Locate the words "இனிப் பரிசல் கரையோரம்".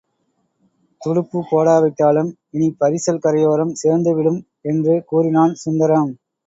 2.49-3.75